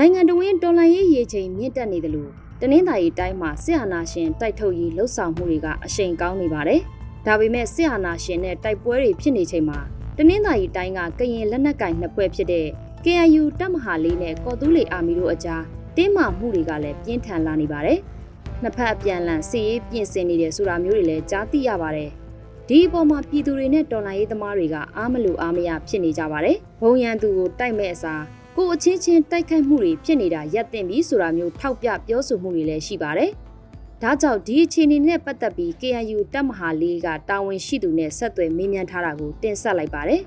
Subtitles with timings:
[0.00, 6.80] နိုင်ငံတော်ဝင်တော်လှန်ရေးရေချိန်မြင့်တက်နေတယ်လို့တနင်္သာရီတိုင်းမှာစစ်အာဏာရှင်တိုက်ထုတ်ရေးလှုပ်ဆောင်မှုတွေကအရှိန်ကောင်းနေပါတယ်။
[7.26, 9.78] ဒါပေမဲ့စစ်အာဏာရှင်နဲ့တိုက်ပွဲတွေဖြစ်နေချိန်မှာ
[10.16, 12.66] တနင်္သာရီတိုင်းကကရင်လက်နက်ကင်နှစ်ဖွဲ့ဖြစ်တဲ့
[13.04, 15.62] KNU တပ်မဟာလေးနဲ့ကော်တူးလီအာမီတို့အကြား
[15.96, 17.98] တင်းမာမှုတွေကလည်းပြင်းထန်လာနေပါတယ်။
[18.62, 22.10] နှစ်ဖက်အပြန်အလှန်စစ်ရေးပြင်ဆင်နေတဲ့ဆိုတာမျိုးတွေလည်းကြားသိရပါတယ်။
[22.68, 28.22] ဒီအပေါ်မှာပြည်သူတွေနဲ့တော်လှန်ရေးသမားတွေကအားမလိုအားမရဖြစ်နေကြပါတယ်။ဘုံရန်သူကိုတိုက်မဲ့အစား
[28.60, 33.30] ကိုအချင်းချင်းတိုက်ခိုက်မှုတွေဖြစ်နေတာရပ်တင်ပြီးဆိုတာမျိုးထောက်ပြပြောဆိုမှုတွေလည်းရှိပါတယ်။
[34.02, 40.22] ဒါကြောင့်ဒီအခြေအနေနဲ့ပတ်သက်ပြီး KNU တပ်မဟာလေးကတာဝန်ရှိသူနဲ့ဆက်သွယ်မေးမြန်းထားတာကိုတင်ဆက်လိုက်ပါတယ်။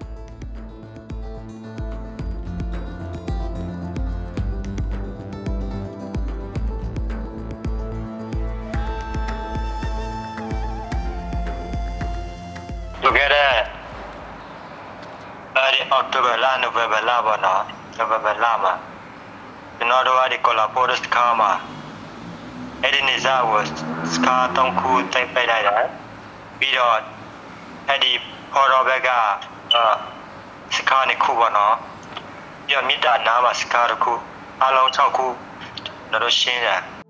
[13.03, 13.49] လူခဲ့တဲ့
[15.55, 18.73] အဲဒီအောက်တိုဘာလနိုဝင်ဘာလပေါ့နော် နိုဝင်ဘာလမှာ
[19.77, 21.51] ကျွန်တော်တို့အဲဒီကိုလာပိုရစ်ကာမှာ
[22.81, 23.61] အဲ့ဒီနေစားကို
[24.13, 25.87] စကားတုံးခုတိုက်ပိတ်လိုက်တယ်
[26.59, 26.97] ပြီးတော့
[27.87, 28.11] အဲ့ဒီ
[28.51, 29.19] ဖော်တော်ဘက်ကအာ
[30.75, 31.75] စကားနှစ်ခုပေါ့နော်
[32.65, 34.13] ပြီးတော့မြစ်တာနားမှာစကားတစ်ခု
[34.63, 35.27] အလုံး6ခု
[35.85, 37.00] ကျွန်တော်တို့ရှင်းတယ်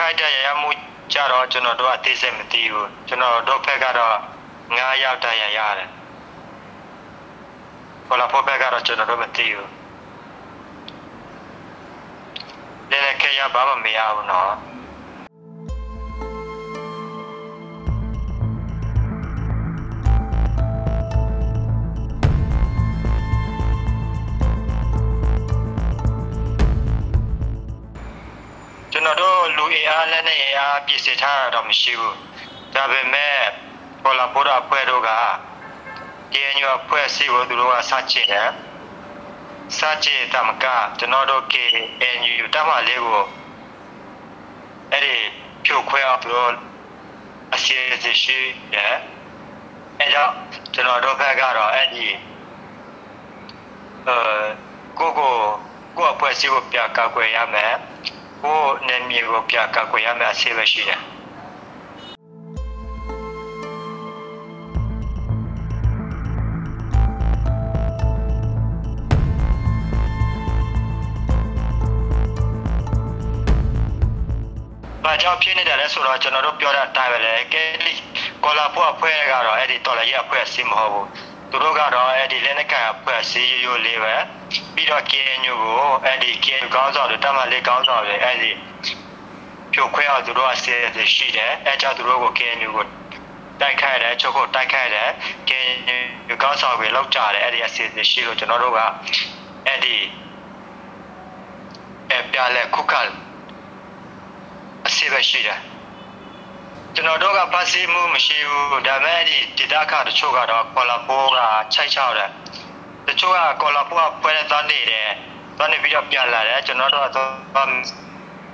[0.00, 0.70] ခိုက်တဲ့ရရမှု
[1.12, 4.16] ကြတော့ကျွန်တော်တို့အသေးစိတ်မသိဘူးကျွန်တော်တို့ဘက်ကတော့
[4.68, 5.88] 9ယောက်တရရရတယ်
[8.08, 9.68] ဘောလာဖို့ဘက်ကတော့ကျွန်တော်တို့မသိဘူး
[12.90, 14.69] လည်းလည်းခဲရဘာမှမရဘူးနော်ကျွန်
[29.80, 32.16] အင်အားလက်နဲ့အင်အားပြည့်စုံထားတာတော့မရှိဘူး
[32.74, 33.34] ဒါပေမဲ့
[34.02, 35.10] ဘောလာပိုးတာဖွဲ့တို့က
[36.32, 38.50] ကျေညောဖွဲ့စီကိုသူတို့ကစချင်တယ်
[39.78, 40.64] စချင်တမက
[40.98, 43.22] ကျွန်တော်တို့ KNU တမလေးကို
[44.90, 45.16] အဲ့ဒီ
[45.64, 46.52] ဖြိုခွဲအောင်သူတို့
[47.54, 48.38] အစီအစဉ်ရှိ
[48.74, 48.94] တယ်
[49.98, 50.32] အဲ့တော့
[50.74, 52.06] ကျွန်တော်တို့ဘက်ကတော့အဲ့ဒီ
[54.08, 54.16] အဲ
[54.98, 55.32] ကိုကို
[55.96, 57.74] ကိုအဖွဲ့စီကိုပြကောက်ွယ်ရမယ်
[58.44, 61.00] ကိုနေမြေကိုပြကောက်ွယ်ရမယ်အစီပဲရှိတယ်။
[75.04, 77.92] ဘာကြောင့်ဖြစ်နေတယ်လဲဆိုတော့ကျွန်တော်တို့ပြောတဲ့အတိုင်းပဲလေကဲလီ
[78.44, 81.06] ကောလာဖို့အဖွဲ့ကတော့အဲ့ဒီတော်လည်းရအဖွဲ့အစည်းမဟုတ်ဘူး။
[81.50, 84.14] သူတို့ကတော့အဲ့ဒီလက်နက်ကန်အဖွဲ့အစည်းရိုးရိုးလေးပဲ။
[84.74, 88.50] ပြီးတော့ KNU ကိုအဲ့ဒီ KNU ကောင်းဆောင်တွေတမလေးကောင်းဆောင်တွေအဲ့ဒီ
[89.72, 92.84] ဖြိုခွဲအောင်သူတို့အစီအစဉ်ရှိတယ်။အဲကြောင့်သူတို့ကို KNU ကို
[93.60, 95.08] တိုက်ခိုက်တယ်ချုပ်ကိုတိုက်ခိုက်တယ်
[95.48, 98.80] KNU ကောင်းဆောင်တွေလောက်ကြတယ်အဲ့ဒီအစီအစဉ်ရှိလို့ကျွန်တော်တို့က
[99.66, 99.96] အဲ့ဒီ
[102.10, 103.00] အဲပြလဲခုခါ
[104.86, 105.60] အစီပဲရှိတယ်
[106.94, 111.38] ကျွန်တော်တို့ကဖတ်စီမှုမရှိဘူးဒါပေမဲ့ဒီဒေတာခတချို့ကတော့ကော်လာပိုးက
[111.74, 112.30] ချိုက်ချောက်တယ်
[113.06, 115.08] တချို့ကကော်လာပိုးကဖွဲနေသွားနေတယ်
[115.56, 117.68] သွားနေပြီးတော့ပြန်လာတယ်ကျွန်တော်တို့ကတော့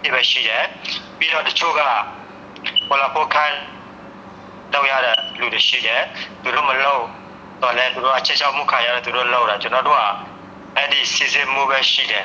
[0.02, 0.64] ဒီပဲရှိတယ်
[1.18, 1.80] ပြီးတော့တချို့က
[2.88, 3.58] ကော်လာပိုးခိုင်း
[4.72, 6.02] တော့ရတဲ့လူတွေရှိတယ်
[6.42, 7.02] သူတို့မလို့
[7.62, 10.02] တော့လဲသူတို့ကချက်ချောက်မှုခံရတယ်သူတို့လောက်တာကျွန်တော်တို့က
[10.76, 12.24] အဲ့ဒီစီစဉ်မှုပဲရှိတယ်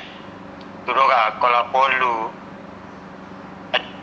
[0.85, 2.13] သူတို့ကကော်လာပိုးလူ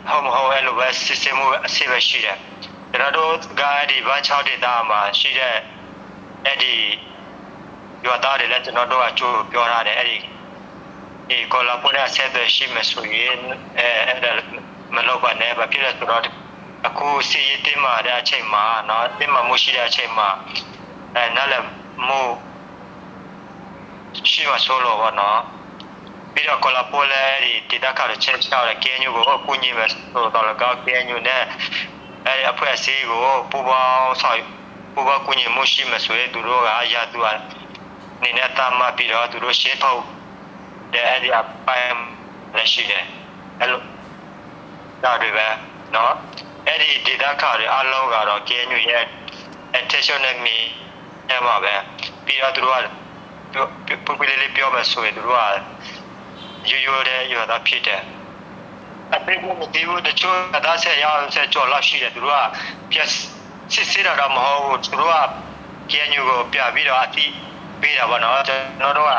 [0.09, 2.37] ဟုတ်မဟုတ်အဲ့လိုပဲ system မှုအစီပဲရှိတယ်
[2.91, 5.55] ကျွန်တော်တို့ကဒီဘာ6ဒေတာမှာရှိတဲ့
[6.45, 6.73] အဲ့ဒီ
[8.05, 10.17] ရွာသားတွေလည်းကျွန်တော်တို့ကကြိုးပြောထားတယ်အဲ့ဒီ
[11.29, 13.37] ဒီကောလာပေါ်ရဆက်သွယ်ရှိမှဆိုရင်
[13.79, 14.31] အဲအဲ့ဒါ
[14.95, 16.23] မလောက်ပါနဲ့ဘာဖြစ်လဲဆိုတော့
[16.87, 20.29] အခုစီရတင်းမာတဲ့အချိန်မှာနော်တင်းမာမှုရှိတဲ့အချိန်မှာ
[21.15, 21.67] အဲနားလည်း
[22.07, 22.31] မို့
[24.31, 25.39] ရှိမှဆိုလို့ပေါ့နော်
[26.34, 31.42] ပြီးတော့ကောလာပိုလဲဒီဒေတာခါချက်ချောက်တဲ့ကဲညူကိုအကူညီပဲဆိုတော့လည်းကောကဲညူနဲ့
[32.26, 34.40] အဲဒီအဖွဲ့အစည်းကိုပူပေါင်းဆောင်
[34.94, 37.32] ပူပေါင်းကူညီမှုရှိမှဆိုရင်သူတို့ကရသူအ
[38.22, 40.02] နေနဲ့တာမပြီးတော့သူတို့ရှင်းထုတ်
[40.92, 41.98] တဲ့အဲဒီအပိုင်း
[42.56, 43.04] လည်းရှိတယ်
[43.60, 43.80] အဲလို
[45.02, 45.46] ဒါတွေပဲ
[45.92, 46.10] เนาะ
[46.66, 49.04] အဲ့ဒီဒေတာခါတွေအလုံးကတော့ကဲညူရဲ့
[49.78, 50.56] attention နဲ့မီ
[51.28, 51.74] အဲမှာပဲ
[52.24, 52.80] ပြီးတော့သူတို့
[53.88, 55.44] ကပူပူလေးလေးပြောမှဆိုရင်သူတို့က
[56.71, 58.01] ရိုးရိုးတဲ့ရွာသားဖြစ်တယ်
[59.15, 62.41] အပေကမဒီဘူးတချို့ကဒါဆက်ရအောင်ဆက်ကြော်လောက်ရှိတယ်သူတို့က
[62.91, 63.07] ပြက်
[63.73, 65.17] စစ်စစ်တာတော့မဟုတ်ဘူးသူတို့က
[65.91, 67.25] ကျန်ညူကိုပြပြီးတော့အတိ
[67.81, 69.13] ပေးတာပေါ့နော်ကျွန်တော်တို့က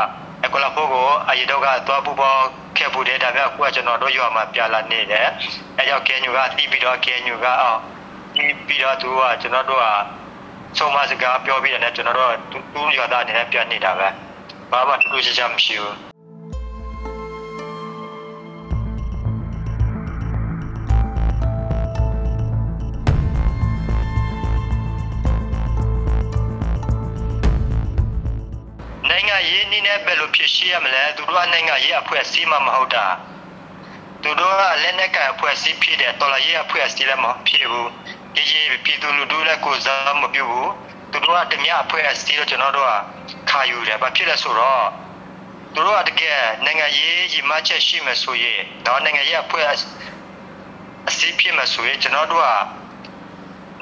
[0.44, 2.38] အကွာဖို့ကိုအရီတော့ကသွားပူပေါ်
[2.76, 5.28] ခခဲ့ဘူးတယ်ဒါပေမဲ့အခုကကျွန်တော်တို့ရွာမှာပြလာနေတယ်
[5.78, 7.78] အဲကြောင့်ကဲညူကတီးပြီးတော့ကဲညူကအော်
[8.34, 9.86] တီးပြီးတော့သူကကျွန်တော်တို့က
[10.78, 14.08] ဆုံးမစကားပြောပြီးတယ်ကျွန်တော်တို့ကသူ့ရွာသားအနေနဲ့ပြန်နေတာပဲ
[14.70, 16.09] ဘာမှတူတူချာချာမရှိဘူး
[29.30, 33.06] နိုင်ငံရေးနည်းနဲ့ဘယ်လိုဖြစ်ရှိရမလဲသူတို့ကနိုင်ငံရေးအဖွဲ့အစည်းမှမဟုတ်တာ
[34.22, 37.90] သူတို့ကလက်နက်ကင်အဖွဲ့အစည်းဖြစ်တယ်တော်လာရေးအဖွဲ့အစည်းလည်းမဖြစ်ဘူး
[38.34, 40.72] ဒီရေးပြည်သူလူထုလည်းကိုယ်စားမပြုဘူး
[41.10, 42.92] သူတို့ကတမအဖွဲ့အစည်းတော့ကျွန်တော်တို့က
[43.50, 44.84] ခါယူတယ်ဘာဖြစ်လဲဆိုတော့
[45.74, 49.66] သူတို့ကတကယ်နိုင်ငံရေးရည်မှန်းချက်ရှိမှဆိုရင်တော့နိုင်ငံရေးအဖွဲ့
[51.08, 52.48] အစည်းဖြစ်မှဆိုရင်ကျွန်တော်တို့က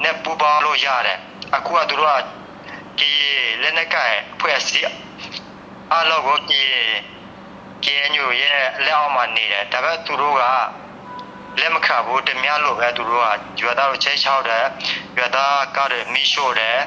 [0.03, 1.19] နဲ့ပူပေါင်းလို့ရတယ်
[1.55, 2.21] အခုကသူတို့က
[2.99, 3.09] ဒီ
[3.61, 4.89] လက်နက်ကင်အဖွဲ့အစည်း
[5.93, 6.63] အားလုံးကိုဒီ
[7.85, 10.43] ကျင်းညိုရဲ့လက်အောက်မှာနေတယ်ဒါပေမဲ့သူတို့က
[11.59, 14.65] လက်မခဘူးတများလို့ပဲသူတို့ကရွာသားကိုချိတ်ချောက်တယ်
[15.17, 16.77] ရွာသားကလည်းမိရှို့တယ်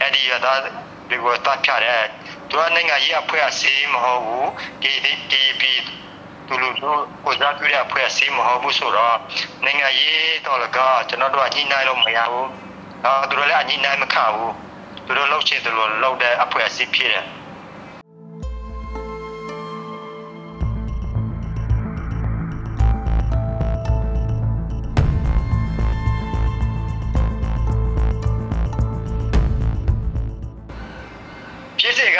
[0.00, 0.60] အဲ့ဒီရွာသား
[1.08, 2.04] တွေကိုတတ်ဖြတ်တယ်
[2.48, 4.48] သူကနိုင်ငံရေးအဖွဲ့အစည်းမဟုတ်ဘူး
[4.82, 5.12] ဒီဒီ
[5.60, 5.74] ဒီ
[6.46, 9.16] သူလူတို့ကိုစားပြုတဲ့အဖွဲ့အစည်းမဟုတ်ဘူးဆိုတော့
[9.64, 12.48] နိုင်ငံရေးတော့လည်းကကျွန်တော်တို့ကညှိနှိုင်းလို့မရဘူး
[13.04, 14.52] တော့သူတို့လည်းအညှိနှိုင်းမခဘူး
[15.06, 17.24] သူတို့လှုပ်ချင်တယ်လို့လှုပ်တဲ့အဖွဲ့အစည်းဖြစ်တယ်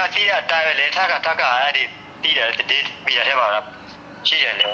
[0.06, 1.84] ကတိရအတိုင်းပဲလေထက်ကတက်ကအဲ့ဒီ
[2.22, 3.64] တီးတယ်တတိပြီးရတဲ့ပါလား
[4.28, 4.70] ရှိတယ်လေ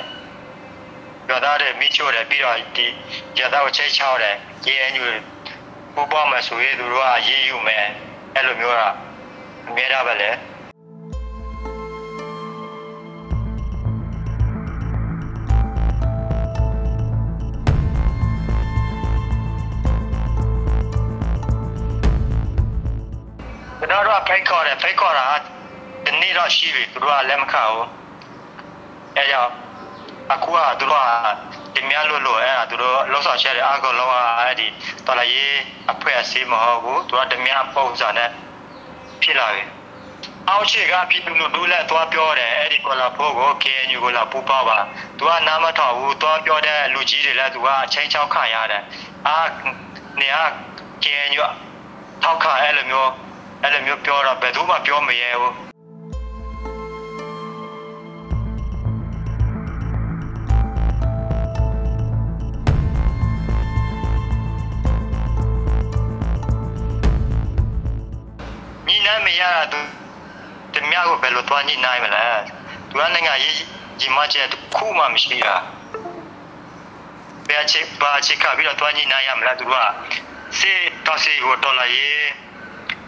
[1.28, 2.86] ကြသားတယ်မိချို့တယ်ပြီးတော့ဒီ
[3.36, 4.36] ကြသားကိုချိတ်ချောက်တယ်
[4.66, 5.04] ရေအညူ
[5.94, 7.84] ပူပေါင်းမယ်ဆိုရင်သူတို့ကရေးယူမယ်
[8.34, 8.82] အဲ့လိုမျိုးက
[9.68, 10.30] အမြဲတမ်းပဲလေ
[24.12, 25.26] တော်တို့ကဖိတ်ခေါ်တယ်ဖိတ်ခေါ်တာ
[26.04, 27.86] ဒီနေ့တော့ရှိပြီသူတို့ကလက်မခဘူး
[29.16, 29.52] အဲကြောင့်
[30.32, 31.08] အခုကသူတို့က
[31.74, 34.66] ဒီများလို့လို့အဲသူတို့လှုပ်ဆောင်ချက်တွေအကုန်လုံးကအဲ့ဒီ
[35.06, 35.56] တော်လာရေး
[35.92, 38.30] အဖွဲ့အစည်းမဟုတ်ဘူးသူကဒီများပုံစံနဲ့
[39.22, 39.62] ဖြစ်လာပြီ
[40.48, 44.78] အောက်ခြေကပြည်သူလူထုလည်းသွားပြောတယ်အဲ့ဒီကောလာဖိုးကို KNU ကိုလာပူပေါပါ
[45.18, 48.82] သူကနားမထောင်ဘူးသွားပြောတဲ့လူကြီးတွေလည်းသူကအချင်းချောက်ခရတယ်
[49.26, 49.38] အာ
[50.20, 50.36] နေက
[51.02, 51.42] KNU
[52.22, 53.10] ထောက်ခအဲ့လိုမျိုး
[53.64, 55.54] အဲ့လိုမျိုးပြောတော့ဘယ်သူမှပြောမရဲဘူး
[68.86, 69.80] ညီနိုင်မရတာသူ
[70.74, 72.24] တမကိုဘယ်လိုသွားညီနိုင်မလဲ
[72.88, 73.56] သူကနိုင်ငံရေး
[74.00, 75.56] ညီမချက်တစ်ခုမှမရှိတာ
[77.48, 79.74] ဘယ်ချစ်ဘာချစ်ကပြီးတော့သွားညီနိုင်ရမလားသူက
[80.58, 80.72] စေ
[81.06, 82.22] တော်စီကိုတော်လာရေး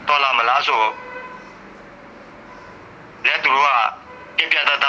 [0.09, 0.83] တော်လာမလားဆို
[3.27, 3.69] လက်သူတို့
[4.39, 4.87] ကပြပြတတ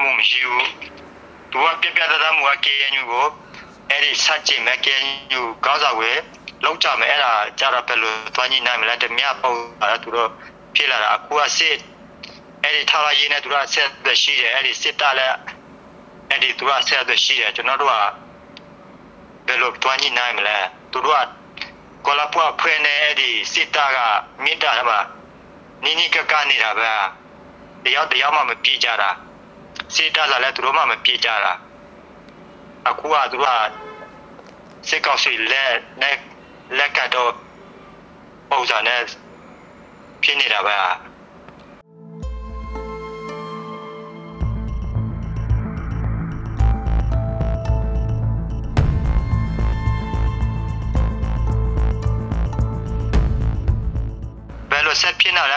[0.00, 0.68] မှုမရှိဘူး
[1.50, 3.26] သူကပြပြတတမှုက KNU ကို
[3.90, 6.18] အဲ့ဒီစัจကျင်မဲ့ KNU ကောင်းစားဝယ်
[6.64, 10.30] လောက်ကြမယ်အဲ့ဒါကြတော့ဘယ်လိုသွားညှိနိုင်မလဲတမပုံအဲ့သူတို့
[10.74, 11.76] ဖြစ်လာတာအခုကစစ်
[12.62, 15.36] အဲ့ဒီထားလာရင်းနဲ့သူကဆက်သက်ရှိတယ်အဲ့ဒီစစ်တပ်လည်း
[16.30, 17.96] အဲ့ဒီသူကဆက်သက်ရှိတယ်ကျွန်တော်တို့က
[19.46, 20.56] ဘယ်လိုသွားညှိနိုင်မလဲ
[20.92, 21.39] သူတို့က
[22.06, 23.98] ကောလာပွားဖွင့်နေအဲ့ဒီစစ်သားက
[24.44, 24.98] မိတာမှာ
[25.84, 26.90] နိနိကကနေတာပဲ
[27.84, 29.10] တရားတရားမှမပြေကြတာ
[29.94, 31.52] စစ်သားလာလဲသူတို့မှမပြေကြတာ
[32.88, 33.46] အခုကသူက
[34.88, 36.16] စစ်ကောက်စီလက်နဲ့
[36.78, 37.32] လက်ကတော့
[38.50, 39.02] ပုံစံနဲ့
[40.22, 40.76] ဖြစ်နေတာပဲ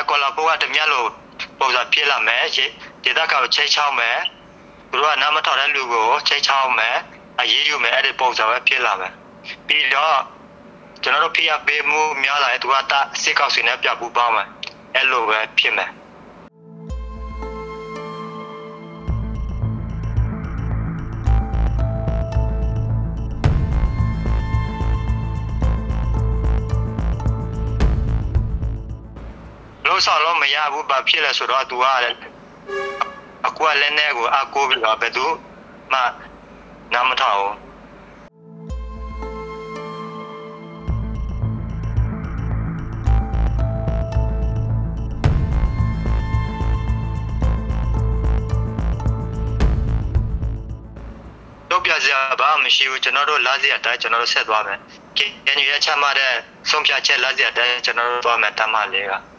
[0.04, 1.10] က်ဖြစ်နေလဲကောလာပိုကတမျက်လို့
[1.60, 2.66] ပုံစံဖြစ်လာမယ်ရေ
[3.04, 4.18] ဒေသကောက်ချိတ်ချောင်းမယ်
[4.90, 6.98] သူတို့ကနားမထောင်တဲ့လူကိုချိတ်ချောင်းမယ်
[7.40, 9.14] အရေးယူမယ်အဲ့ဒီပုံစံပဲဖြစ်လာမယ်
[9.68, 10.20] ပြီးတော့
[11.02, 14.48] ကျွန်တော်တို့ဖိအားပေးမှုများလာရင်သူကတစစ်ကောက်စီနဲ့ပြပူပေါင်းမယ်
[14.96, 15.90] အဲ့လိုပဲဖြစ်မယ်
[29.94, 31.86] လို့ဆောက်လို့မရဘူးဘာဖြစ်လဲဆိုတော့ तू က
[33.46, 35.26] အခုကလည်းနဲ့ကိုအကိုပြီးတော့ဘယ်သူ
[35.92, 36.00] မှ
[36.94, 37.64] နားမထောင်ဘူး
[52.04, 54.80] စရာဘာမှမရှိဘူးကျွန်တော်တို့လာစီအတိုင်းကျွန်တော်တို့ဆက်သွားမယ်။
[55.18, 56.34] ကဲညရချမှတဲ့
[56.70, 59.33] ဆုံးဖြတ်ချက်လာစီအတိုင်းကျွန်တော်တို့သွားမယ်တမလေးက